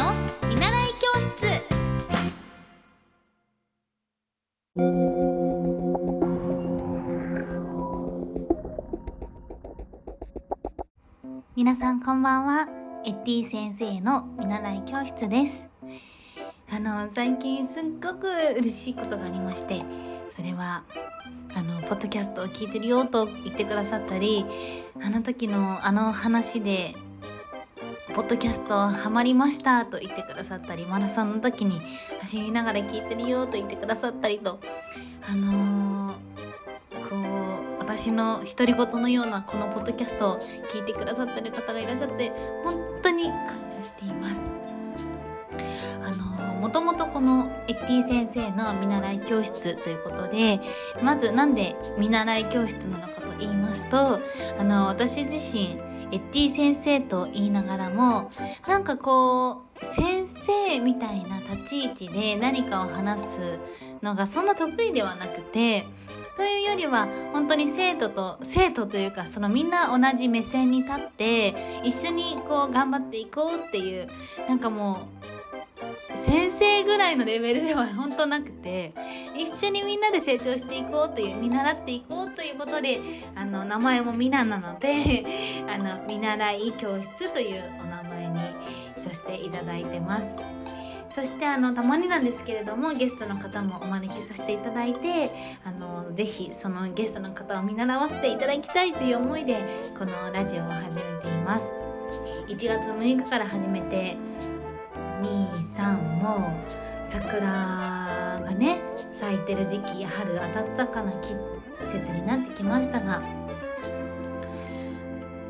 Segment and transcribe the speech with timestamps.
[0.00, 0.14] の
[0.48, 1.62] 見習い教室。
[11.54, 12.66] 皆さんこんばんは。
[13.04, 15.68] エッティ先生の見習い教室です。
[16.70, 18.26] あの最近すっごく
[18.58, 19.82] 嬉しいことがありまして
[20.36, 20.84] それは
[21.52, 24.46] あのポッドキャストを聞いてるよと言ってくださったり
[25.02, 26.94] あの時のあの話で
[28.20, 31.80] ポッドキャストハマりましたと言ってくださったりマラソンの時に
[32.20, 34.60] 走りながら聞いてるよと言ってくださったりと
[35.26, 40.38] あのー、こう私の独り言のようなこのポッドキャストを
[40.70, 42.30] 聞いてくださってる方がいらっしゃって
[42.62, 44.50] 本当に感謝しています。
[46.04, 50.60] あの、もともとこのエッティ先生の見習い教室ということで
[51.02, 54.20] まずなんで見習い教室なのかと言いますと
[54.58, 58.30] あの私自身エッティ先生と言いながらも
[58.66, 63.58] なんかこう先生みたいな立ち位置で何かを話す
[64.02, 65.84] のがそんな得意ではなくて
[66.36, 74.08] というよりは本当に生徒と生徒というかそのみんな同じ目線に立って一緒にこう頑張っていこうっていう
[74.48, 78.92] なんかもう先生ぐらいのレベルでは本当なくて
[79.36, 82.98] 一緒にみんなで成長していこうという見習っていこうということで
[83.34, 85.26] あの名前もミナなので
[85.68, 88.38] あの見習い教室というお名前に
[88.96, 90.36] させていただいてます。
[91.10, 95.32] そしてあのたまになんですけれどもゲストの方もお招きさせていただいて
[95.66, 99.66] あのぜひそのゲストの方を見習わせていただきたいという思いで
[99.98, 101.72] このラジオを始めています
[102.46, 104.16] 1月6日から始めて
[105.20, 106.54] 23も
[107.04, 111.12] 桜がね咲いてる時期春暖かな
[111.86, 113.22] 季節になってきましたが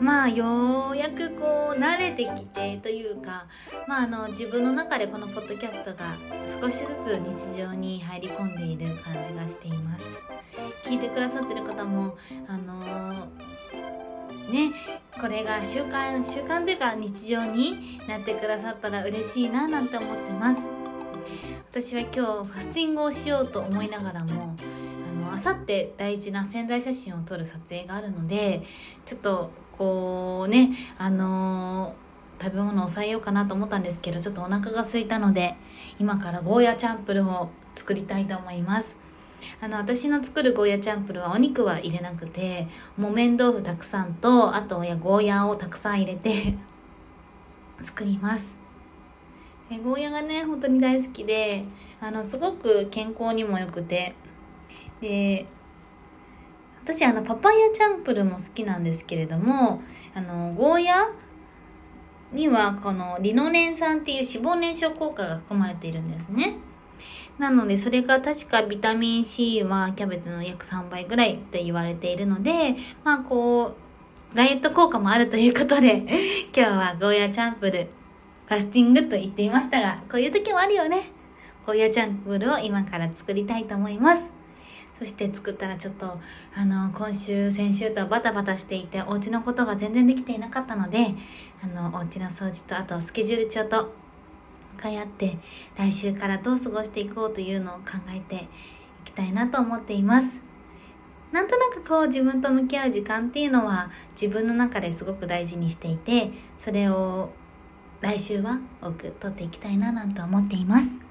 [0.00, 3.46] まあようやくこう慣れてきてというか
[3.88, 10.20] まああの自分の中でこのポッドキャストが少しずつ日常に入り込んでいる感じがしています。
[10.84, 12.16] 聞いてくださってる方も
[12.46, 14.72] あのー、ね
[15.20, 20.66] これが習慣習慣というか日常になってくださったら嬉しいななんて思ってます。
[21.70, 24.56] 私は今日ファスティングをしようと思いながらも
[25.38, 28.60] あさって大事な宣材写真を撮る撮影があるので
[29.04, 35.54] ちょっとこうねあのー、食べ物を抑えようかなと思ったんですけどちょっとお腹が空いたので
[36.00, 38.98] 今からゴーヤチャンプルを作りたいと思います。
[39.60, 42.66] あの私の作るゴーヤチャンプルはお肉は入れなくて
[42.96, 46.56] 木綿豆腐たくさんとあとゴーヤをたくさん入れて
[47.84, 48.56] 作ります。
[49.70, 51.64] えゴーヤがね本当に大好きで
[52.00, 54.16] あのすごく健康にも良くて
[55.00, 55.46] で
[56.82, 59.82] 私あのパパイヤチャンプルも好きなんですけれども
[60.14, 61.06] あのゴーヤ
[62.32, 66.56] にはこのリノレン酸っていう脂肪燃焼効果が含まれているんですね。
[67.38, 73.76] なのでそれが確かビタミン C はキャベツの約3倍ぐらいって言われているのでまあこ
[74.32, 76.04] うダイエット効果もあるということで
[76.56, 77.86] 今日はゴーヤチャンプル
[78.46, 81.10] ファスティングと言っていましたがこういう時もあるよね。
[81.66, 84.37] ゴーヤチャンプルを今から作りたいと思います。
[84.98, 86.18] そして作ったらちょっと
[86.56, 90.98] あの今週先週とバタバタしていてお家のことが全然できていなかったので
[91.62, 93.94] あのお家の掃除とあとスケジュール帳と
[94.76, 95.38] 向かい合って
[95.76, 98.48] 来週からどう過ごしていこうというのを考えてい
[99.04, 100.42] きたいなと思っています。
[101.30, 107.30] なんとなくこう自分と向き合う時間っていうのは自分の中ですごく大事にしていてそれを
[108.00, 111.07] 来週は多くとっていきたいななんて思っています。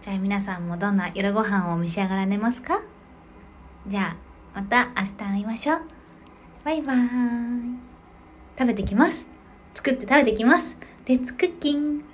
[0.00, 2.80] じゃあ皆さんもどんな夜ご飯を召し上がられますか？
[3.86, 4.16] じゃ
[4.54, 5.80] あまた明日会いましょう。
[6.64, 7.78] バイバーイ。
[8.58, 9.26] 食べてきます。
[9.74, 10.78] 作って食べてきます。
[11.06, 12.04] レッツクッキング